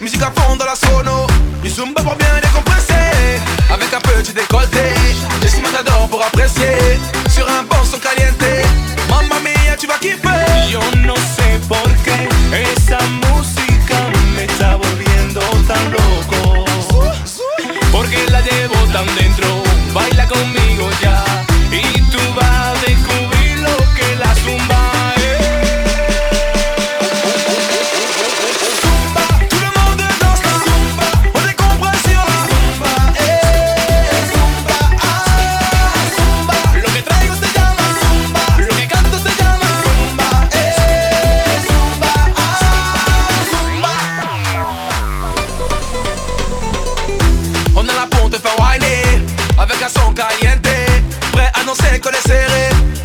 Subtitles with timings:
[0.00, 1.26] Musique à fond dans la sono,
[1.62, 3.38] du zumba pour bien décompresser.
[3.70, 4.94] Avec un petit décolleté,
[5.42, 6.98] je suis matador pour apprécier.
[48.32, 49.20] te faire whiner
[49.58, 50.66] Avec un son caliente.
[51.32, 53.01] Prêt à annoncer que les serré.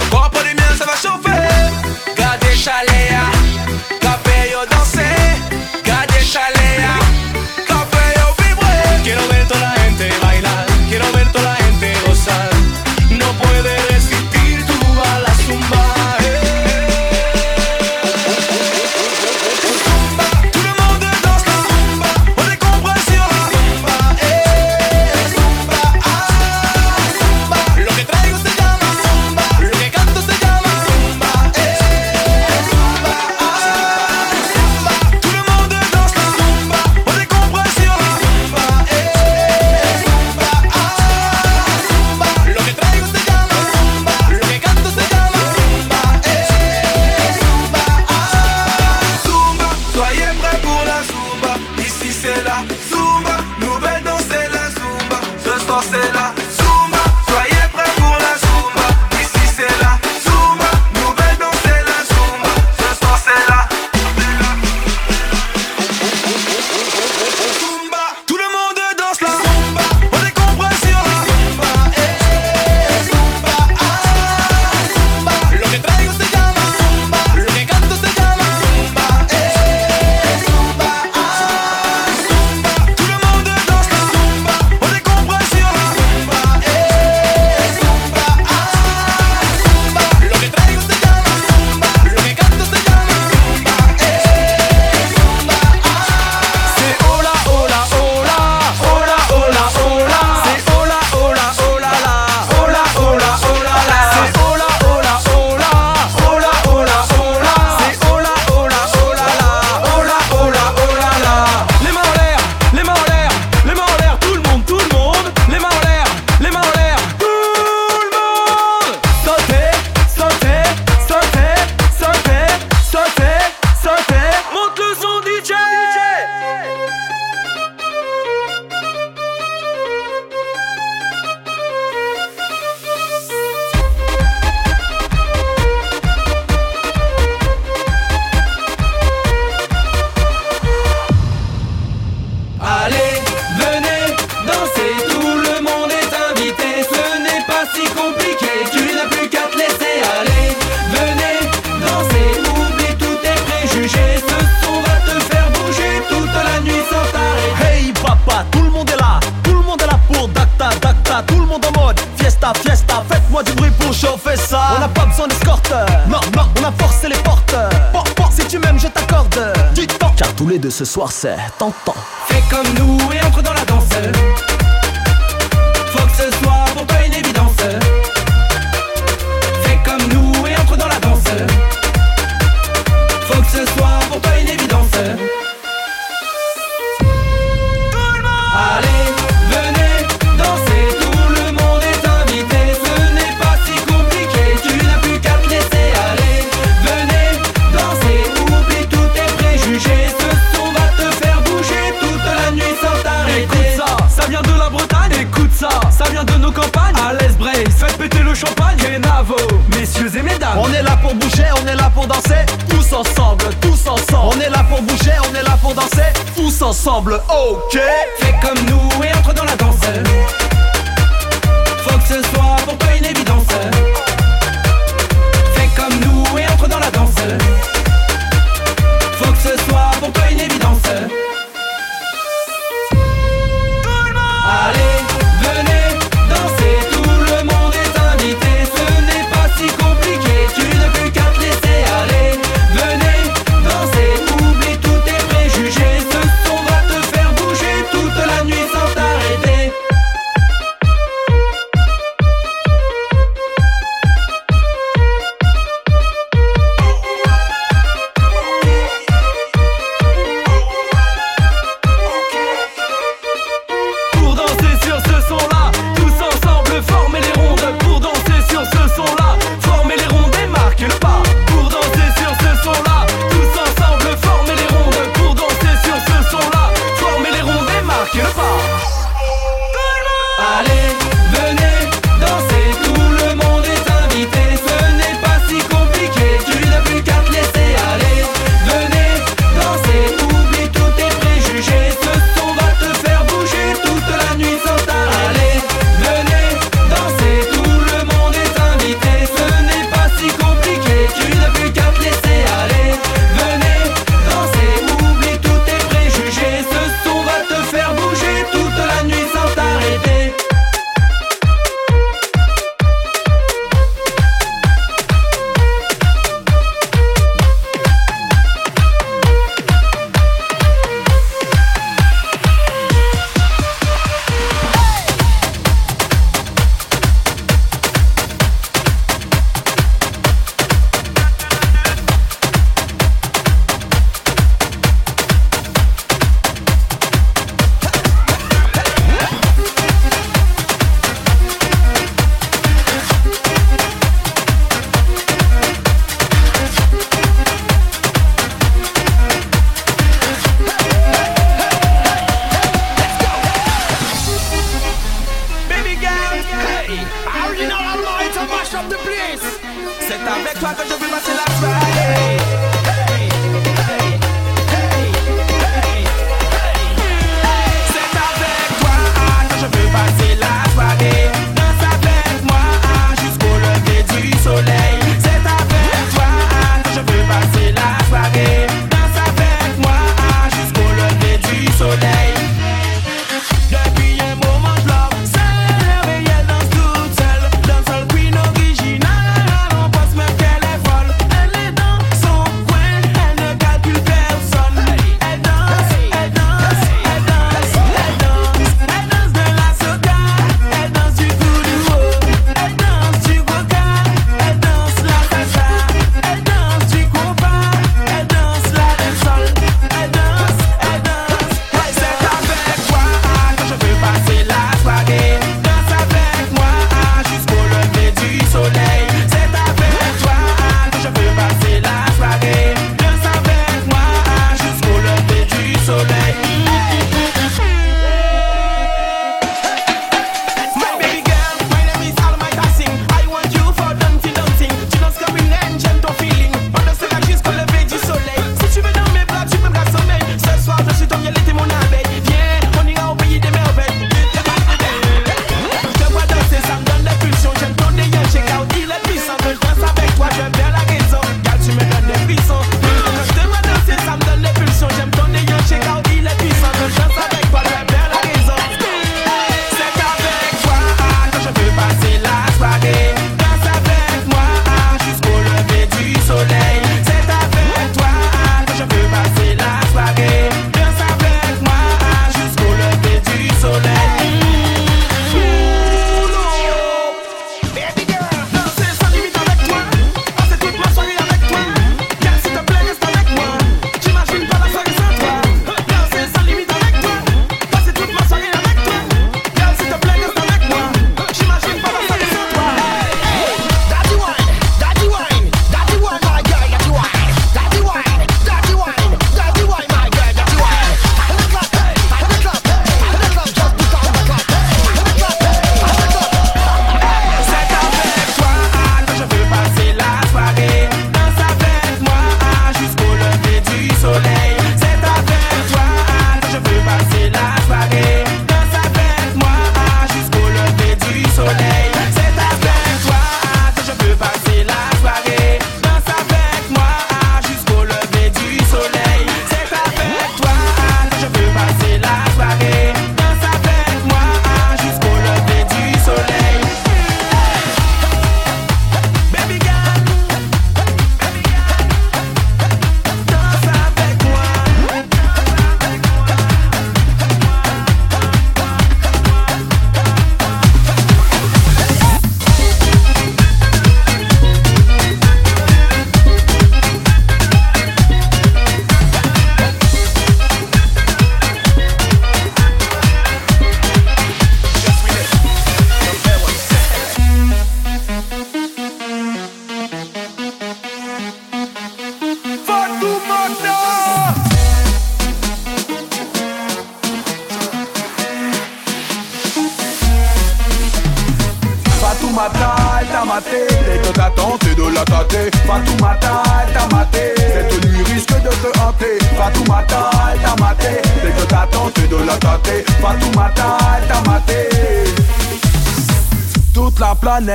[171.61, 171.96] ต้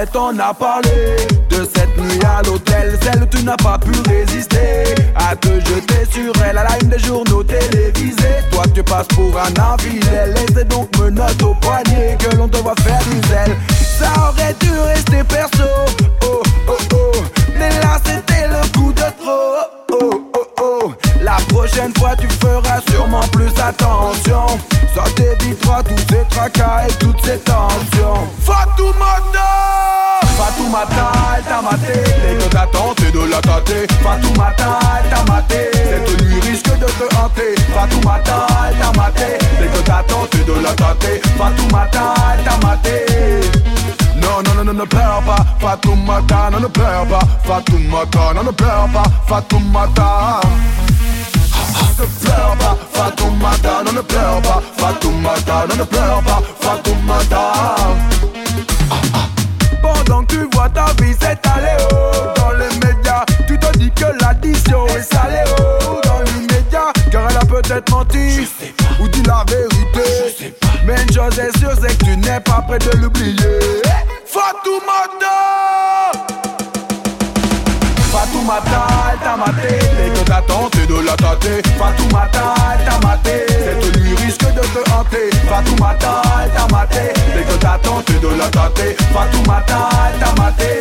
[0.07, 1.12] planète en a parlé
[22.43, 24.47] feras sûrement plus attention.
[24.95, 28.29] Ça t'évitera tous ces tracas et toutes ces tensions.
[28.41, 29.49] Fatoumata
[30.37, 31.95] Fatoumata, elle t'a maté.
[31.95, 35.71] Dès que t'as tenté de la tâter Fatoumata, elle t'a maté.
[35.73, 37.55] Cette nuit risque de te hanter.
[37.75, 39.39] Fatoumata, elle t'a maté.
[39.59, 43.07] Dès que t'as tenté de la tâter Fatoumata, elle t'a maté.
[44.17, 45.45] Non, non, non, non, ne pleure pas.
[45.59, 47.27] Fatoumata, non, ne pleure pas.
[47.45, 49.05] Fatoumata, non, ne pleure pas.
[49.27, 50.41] Fatoumata
[52.03, 57.53] ne pleure pas, Fatoumata, non ne pleure pas, Fatoumata, non ne pleure pas, Fatoumata.
[59.81, 64.07] Pendant que tu vois ta vie s'étaler oh, dans les médias, tu te dis que
[64.21, 68.49] l'addition est salée oh, dans l'immédiat, car elle a peut-être menti
[69.01, 70.55] ou dit la vérité.
[70.85, 73.59] Mais une chose est sûre, c'est que tu n'es pas prêt de l'oublier.
[74.27, 75.39] Fatoumata.
[78.11, 79.02] Fatoumata,
[79.47, 79.79] maté.
[79.97, 81.63] Dès que t'as tenté de la tâter.
[81.79, 83.47] Fatoumata, elle t'a maté.
[83.49, 85.31] Cette nuit risque de te hanter.
[85.49, 87.13] Fatoumata, elle t'a maté.
[87.35, 88.97] Dès que t'as tenté de la tâter.
[89.13, 90.73] Fatoumata, elle t'a maté.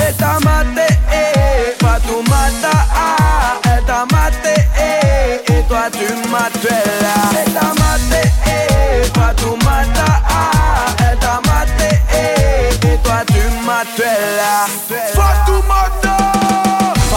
[0.00, 7.16] Elle t'a maté, eh, ah, elle t'a maté, eh, et toi tu m'as tué là.
[7.52, 14.66] T'a maté, eh, Fatoumata, ah, elle t'a maté, eh, et toi tu m'as tué là.
[15.14, 15.87] Fatoumata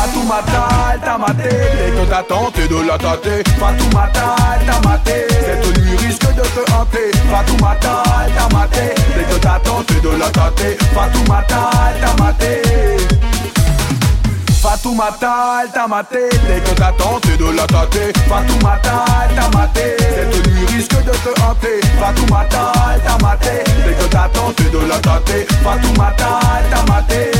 [0.02, 1.44] Fatoumata, elle t'a maté.
[1.44, 3.44] Dès que t'as tenté de la tâter.
[3.60, 5.28] Fatoumata, elle t'a maté.
[5.30, 7.12] Cette nuit risque de te hanter.
[7.30, 8.96] Fatoumata, elle t'a maté.
[9.16, 10.76] Dès que t'as tenté de la tâter.
[10.96, 12.62] Fatoumata, elle t'a maté.
[14.60, 16.30] Fatoumata, elle t'a maté.
[16.48, 18.12] Dès que t'as tenté de la tâter.
[18.28, 19.98] Fatoumata, elle t'a maté.
[20.00, 21.80] Cette nuit risque de te hanter.
[22.00, 23.64] Fatoumata, elle t'a maté.
[23.86, 25.46] Dès que t'as tenté de la tâter.
[25.64, 27.32] Fatoumata, elle t'a maté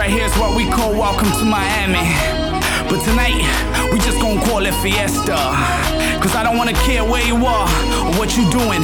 [0.00, 2.00] here's what we call Welcome to Miami.
[2.88, 3.36] But tonight,
[3.92, 5.36] we just gonna call it Fiesta.
[6.20, 7.68] Cause I don't wanna care where you are
[8.06, 8.82] or what you doing.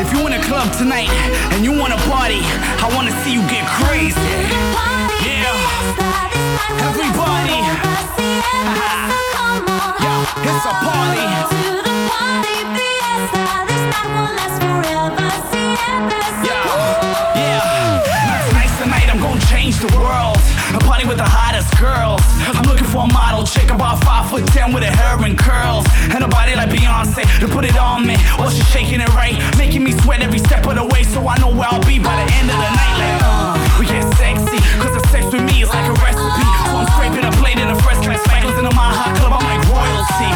[0.00, 1.10] If you in a club tonight
[1.52, 2.40] and you wanna party,
[2.80, 4.16] I wanna see you get crazy.
[5.24, 5.52] Yeah.
[6.88, 7.60] Everybody.
[9.98, 11.26] Yeah, it's a party.
[16.44, 16.64] Yeah,
[17.34, 18.65] yeah.
[18.76, 20.36] Tonight's the night I'm gonna change the world.
[20.74, 22.20] A party with the hottest girls.
[22.52, 25.86] I'm looking for a model chick about five foot ten with her hair and curls.
[26.12, 28.16] And a body like Beyonce to put it on me.
[28.36, 31.02] While she's shaking it right, making me sweat every step of the way.
[31.04, 32.96] So I know where I'll be by the end of the night.
[33.00, 36.46] Like, uh, we get sexy, cause the sex with me is like a recipe.
[36.68, 38.44] So I'm scraping a plate in a first class flight.
[38.44, 40.30] Cause in my hot club, I'm like royalty.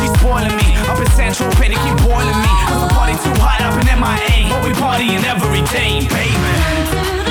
[0.00, 0.68] She's spoiling me.
[0.88, 2.52] Up in Central Pay, they keep boiling me.
[2.72, 4.48] Cause the party too hot up in MIA.
[4.48, 6.00] But we partying every day.
[6.08, 7.23] Baby.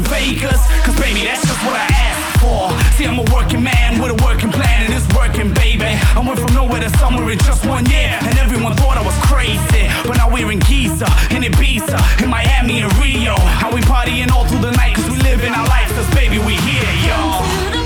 [0.00, 2.72] In Vegas, cause baby, that's just what I asked for.
[2.96, 5.84] See, I'm a working man with a working plan, and it's working, baby.
[6.16, 9.16] I went from nowhere to somewhere in just one year, and everyone thought I was
[9.28, 9.84] crazy.
[10.06, 13.36] But now we're in Giza, in Ibiza, in Miami, and Rio.
[13.60, 16.54] How we partying all through the night, cause we living our life, cause baby, we
[16.54, 17.79] here, y'all.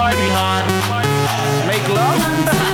[0.00, 0.64] Party hard.
[1.66, 2.69] Make love?